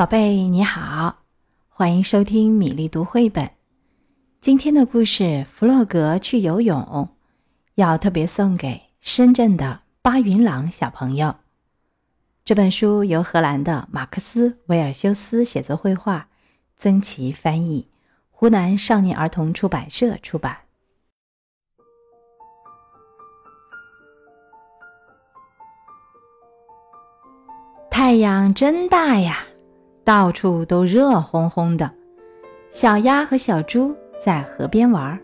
[0.00, 1.18] 宝贝，你好，
[1.68, 3.50] 欢迎收听米粒读绘本。
[4.40, 6.80] 今天的故事《弗洛格去游泳》，
[7.74, 11.36] 要特别送给深圳的巴云朗小朋友。
[12.46, 16.28] 这本书由荷兰的马克思·维尔修斯写作绘画，
[16.78, 17.86] 曾琦翻译，
[18.30, 20.56] 湖南少年儿童出版社出版。
[27.90, 29.44] 太阳真大呀，
[30.10, 31.88] 到处都热烘烘的。
[32.68, 35.16] 小鸭和小猪在河边玩儿。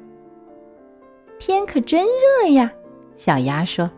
[1.41, 2.71] 天可真热呀，
[3.17, 3.91] 小鸭说。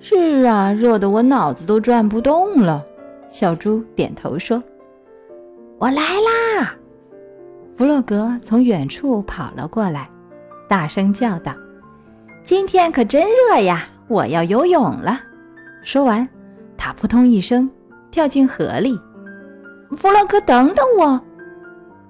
[0.00, 2.84] 是啊，热得我脑子都转不动了。
[3.30, 4.62] 小猪点头说
[5.80, 6.76] ：“我来啦！”
[7.74, 10.10] 弗洛格从远处跑了过来，
[10.68, 11.54] 大声叫道
[12.44, 15.18] ：“今天可真热呀，我要游泳了！”
[15.82, 16.28] 说完，
[16.76, 17.70] 他扑通一声
[18.10, 19.00] 跳进河里。
[19.92, 21.20] 弗洛格，等等我！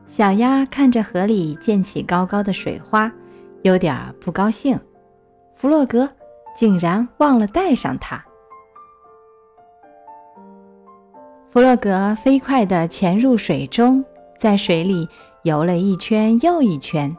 [0.07, 3.11] 小鸭看着河里溅起高高的水花，
[3.63, 4.79] 有点不高兴。
[5.53, 6.09] 弗洛格。
[6.55, 8.25] 竟然忘了带上它。
[11.51, 14.05] 弗洛格飞快地潜入水中，
[14.39, 15.09] 在水里
[15.43, 17.13] 游了一圈又一圈，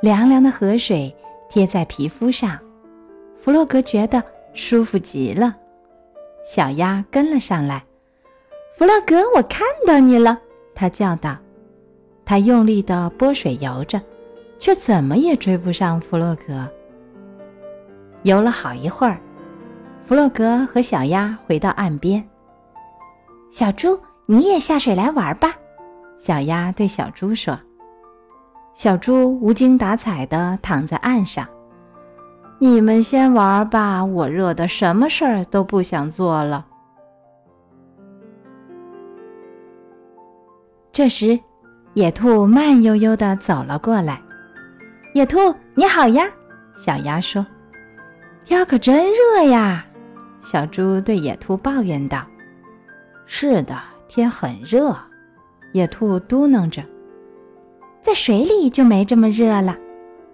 [0.00, 1.14] 凉凉的河水
[1.50, 2.58] 贴在皮肤上，
[3.36, 4.24] 弗洛格觉得
[4.54, 5.54] 舒服极了。
[6.42, 7.84] 小鸭跟了上来，
[8.76, 10.38] 弗洛格，我看到你了，
[10.74, 11.34] 他叫道。
[12.26, 13.98] 他用力地拨水游着，
[14.58, 16.68] 却怎么也追不上弗洛格。
[18.24, 19.18] 游了好一会儿，
[20.04, 22.22] 弗洛格和小鸭回到岸边。
[23.50, 25.54] 小猪，你也下水来玩吧，
[26.18, 27.58] 小鸭对小猪说。
[28.74, 31.48] 小猪无精打采地躺在岸上。
[32.58, 36.66] 你们先玩吧，我热的什么事儿都不想做了。
[40.96, 41.38] 这时，
[41.92, 44.18] 野兔慢悠悠地走了过来。
[45.12, 46.24] 野兔，你好呀，
[46.74, 47.46] 小鸭说。
[48.46, 49.84] 天可真热呀！
[50.40, 52.26] 小猪对野兔抱怨道
[53.28, 54.96] ：“是的，天很热。”
[55.72, 56.82] 野兔嘟囔着
[58.00, 59.76] ：“在水里就没这么热了。”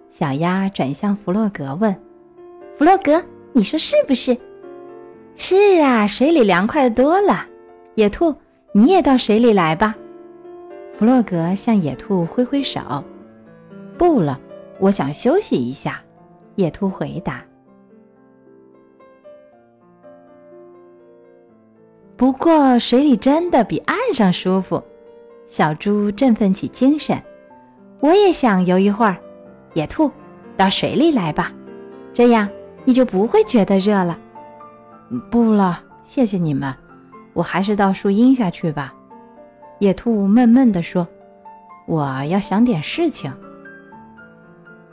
[0.07, 1.93] 小鸭转向弗洛格问
[2.79, 4.37] ：“弗洛格，你说是不是
[5.35, 7.45] ？”“是啊，水里凉快多了。”
[7.95, 8.33] 野兔，
[8.71, 9.93] 你也到水里来吧。
[10.93, 13.03] 弗洛格向野兔挥挥手。
[13.97, 14.39] “不了，
[14.79, 16.01] 我想休息一下。”
[16.55, 17.43] 野兔回答。
[22.15, 24.81] 不过水里真的比岸上舒服，
[25.47, 27.19] 小猪振奋起精神。
[27.99, 29.17] 我也想游一会儿，
[29.73, 30.11] 野兔，
[30.55, 31.51] 到水里来吧，
[32.13, 32.47] 这样
[32.85, 34.15] 你就不会觉得热了。
[35.31, 36.71] 不了，谢谢你们，
[37.33, 38.93] 我还是到树荫下去吧。
[39.83, 41.05] 野兔闷闷地说
[41.87, 43.29] ：“我要想点事情。”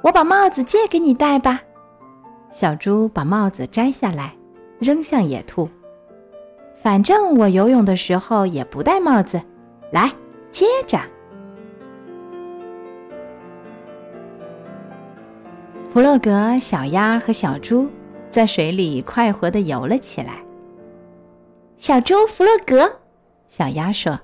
[0.02, 1.62] 我把帽子借给你戴吧。
[2.50, 4.34] 小猪把帽子摘下来，
[4.80, 5.68] 扔向野兔。
[6.82, 9.40] 反正我游泳的时候也不戴帽子，
[9.92, 10.10] 来，
[10.50, 10.98] 接着。
[15.92, 17.88] 弗洛格、小鸭和小猪
[18.28, 20.42] 在水里快活的游了起来。
[21.76, 22.90] 小猪弗洛格，
[23.46, 24.18] 小鸭说：“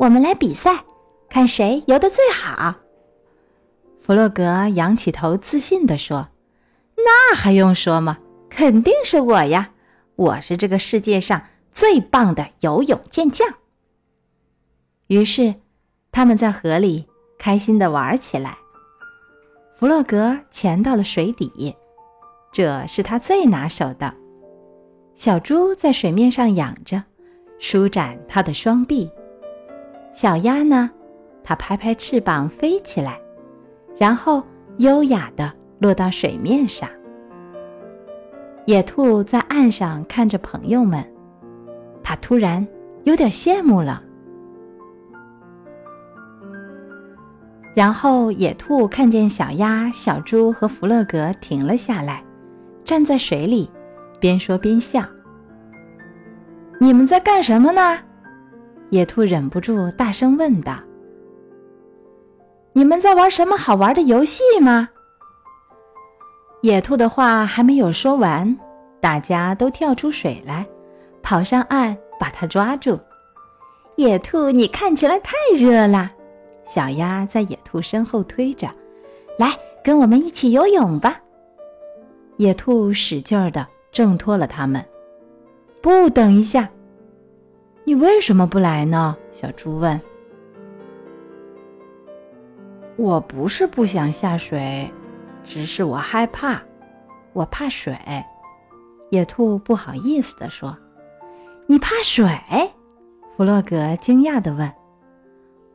[0.00, 0.82] 我们来比赛，
[1.28, 2.74] 看谁游的最好。”
[4.00, 6.30] 弗洛格仰起头，自信的说
[6.96, 8.18] ：“那还用说吗？
[8.48, 9.72] 肯定是我呀！”
[10.16, 13.46] 我是这个世界上最棒的游泳健将。
[15.08, 15.54] 于是，
[16.10, 17.06] 他们在河里
[17.38, 18.56] 开心的玩起来。
[19.74, 21.76] 弗洛格潜到了水底，
[22.50, 24.14] 这是他最拿手的。
[25.14, 27.02] 小猪在水面上仰着，
[27.58, 29.10] 舒展它的双臂。
[30.12, 30.90] 小鸭呢，
[31.42, 33.18] 它拍拍翅膀飞起来，
[33.96, 34.42] 然后
[34.78, 36.88] 优雅的落到水面上。
[38.66, 41.04] 野兔在岸上看着朋友们，
[42.02, 42.66] 它突然
[43.04, 44.02] 有点羡慕了。
[47.72, 52.22] 然后，野兔看见小鸭、小猪和弗洛格停了下来，
[52.84, 53.70] 站在水里，
[54.18, 55.02] 边说边笑。
[56.80, 57.98] “你们在干什么呢？”
[58.90, 60.78] 野兔忍不住大声问道。
[62.72, 64.88] “你们在玩什么好玩的游戏吗？”
[66.62, 68.54] 野兔的话还没有说完，
[69.00, 70.66] 大家都跳出水来，
[71.22, 72.98] 跑上岸把它抓住。
[73.96, 76.10] 野兔，你看起来太热了。
[76.64, 78.68] 小鸭在野兔身后推着，
[79.38, 81.20] 来，跟我们一起游泳吧。
[82.36, 84.84] 野兔使劲儿地挣脱了它们。
[85.82, 86.68] 不，等一下！
[87.84, 89.16] 你为什么不来呢？
[89.32, 90.00] 小猪问。
[92.96, 94.92] 我不是不想下水，
[95.42, 96.60] 只是我害怕，
[97.32, 97.96] 我怕水。
[99.10, 100.76] 野兔不好意思地说
[101.66, 102.24] ：“你怕水？”
[103.36, 104.70] 弗洛格惊讶地问：“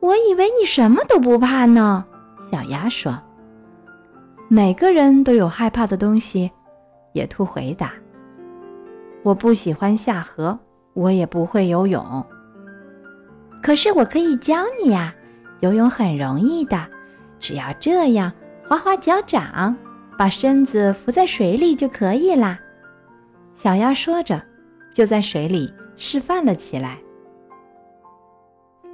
[0.00, 2.06] 我以为你什么都不怕呢。”
[2.40, 3.20] 小鸭说
[4.48, 6.50] ：“每个人都有害怕的东西。”
[7.12, 7.92] 野兔回答
[9.24, 10.56] ：“我不喜欢下河，
[10.96, 12.24] 我也不会游泳。
[13.62, 15.14] 可是我可以教你呀，
[15.60, 16.84] 游泳很容易的。”
[17.38, 18.32] 只要这样，
[18.66, 19.76] 划划脚掌，
[20.16, 22.58] 把身子浮在水里就可以啦。
[23.54, 24.42] 小鸭说着，
[24.90, 26.98] 就在水里示范了起来。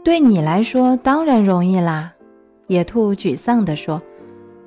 [0.03, 2.13] 对你来说当然容易啦，
[2.67, 4.03] 野兔沮丧地说。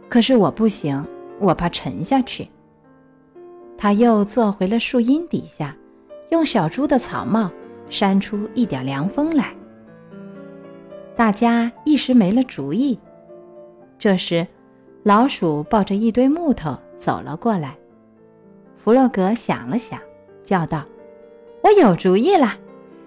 [0.07, 1.05] 可是我不行，
[1.39, 2.47] 我怕沉下去。
[3.77, 5.75] 他又坐回了树荫底下，
[6.30, 7.51] 用小猪的草帽
[7.89, 9.54] 扇出一点凉风来。
[11.16, 13.00] 大家一时没了主意。
[13.98, 14.45] 这时，
[15.04, 17.75] 老鼠抱着一堆木头走了过来。
[18.75, 20.00] 弗洛格想了想，
[20.44, 20.83] 叫道
[21.63, 22.54] ：“我有主意了，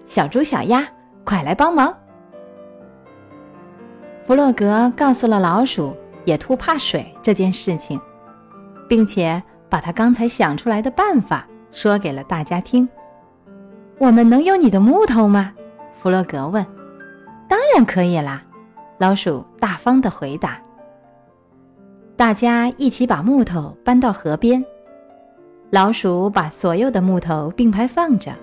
[0.05, 0.85] 小猪、小鸭，
[1.23, 1.95] 快来帮忙！”
[4.23, 5.95] 弗洛格告诉了老鼠
[6.25, 7.99] 野兔怕水这件事情，
[8.87, 12.87] 并且把他刚才想出来的办法说给了大家听。
[13.99, 15.53] “我们能用你的木头吗？”
[16.01, 16.65] 弗洛格问。
[17.47, 18.41] “当然可以啦！”
[18.97, 20.59] 老鼠大方的回答。
[22.15, 24.63] 大家一起把木头搬到河边，
[25.69, 28.33] 老鼠把所有的木头并排放着，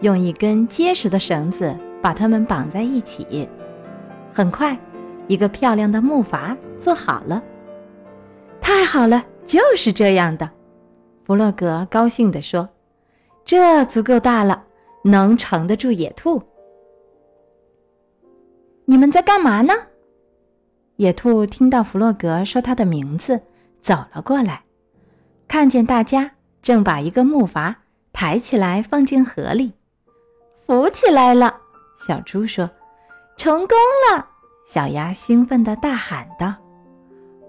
[0.00, 3.48] 用一根结实的绳子把它们绑在一起。
[4.32, 4.78] 很快，
[5.26, 7.42] 一个漂亮的木筏做好了。
[8.60, 10.48] 太好了，就是这样的，
[11.24, 12.68] 弗洛格高兴地说
[13.44, 14.62] ：“这足够大了，
[15.02, 16.42] 能撑得住野兔。”
[18.86, 19.72] 你们在干嘛呢？
[20.96, 23.40] 野兔听到弗洛格说他的名字，
[23.80, 24.62] 走了过来，
[25.48, 26.30] 看见大家
[26.60, 27.74] 正把一个木筏
[28.12, 29.72] 抬起来放进河里，
[30.58, 31.56] 浮起来了。
[31.96, 32.68] 小猪说
[33.38, 33.78] ：“成功
[34.10, 34.26] 了！”
[34.66, 36.54] 小鸭兴奋地大喊道。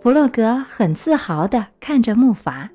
[0.01, 2.69] 弗洛格很自豪地看着木筏。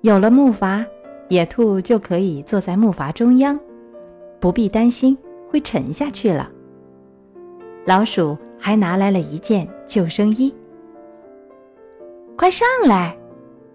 [0.00, 0.86] 有了木筏，
[1.28, 3.58] 野兔就可以坐在木筏中央，
[4.40, 5.16] 不必担心
[5.48, 6.50] 会沉下去了。
[7.84, 8.36] 老鼠。
[8.58, 10.52] 还拿来了一件救生衣。
[12.36, 13.14] 快上来！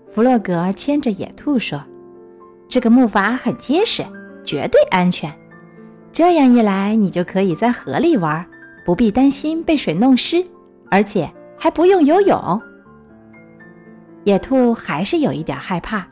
[0.09, 1.80] 弗洛格牵着野兔说
[2.68, 4.03] ：“这个木筏很结实，
[4.44, 5.31] 绝对安全。
[6.12, 8.45] 这样一来，你就可以在河里玩，
[8.83, 10.44] 不必担心被水弄湿，
[10.89, 12.62] 而且还不用游泳。”
[14.25, 16.06] 野兔还是有一点害怕，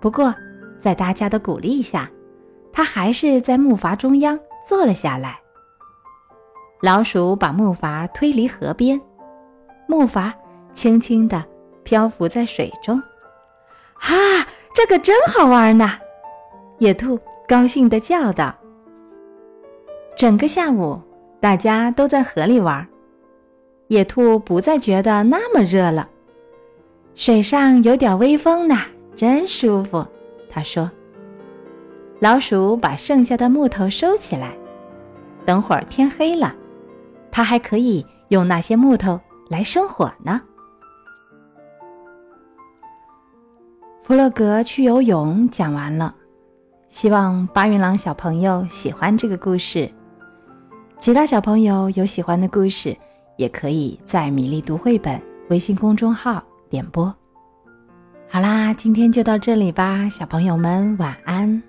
[0.00, 0.34] 不过
[0.78, 2.10] 在大家的鼓励下，
[2.72, 5.38] 他还是在木筏中央坐了下来。
[6.80, 8.98] 老鼠把木筏推离河边，
[9.86, 10.32] 木筏
[10.72, 11.44] 轻轻地
[11.84, 12.98] 漂浮在水中。
[13.96, 15.98] 啊，这可真好玩呢！
[16.78, 18.54] 野兔高兴地叫道。
[20.16, 20.98] 整个下午，
[21.38, 22.86] 大家都在河里玩。
[23.88, 26.08] 野兔不再觉得那么热了，
[27.14, 28.78] 水上有点微风呢，
[29.20, 30.02] 真舒服。
[30.48, 30.90] 他说。
[32.20, 34.56] 老鼠把剩下的木头收起来，
[35.44, 36.54] 等会儿天黑了。
[37.30, 40.40] 它还可以用那些木头来生火呢。
[44.02, 46.14] 弗洛格去游泳讲完了，
[46.88, 49.90] 希望八云狼小朋友喜欢这个故事。
[50.98, 52.96] 其他小朋友有喜欢的故事，
[53.36, 57.14] 也可以在米粒读绘本微信公众号点播。
[58.32, 61.60] 好啦，今天就到这里吧，小朋友们晚安。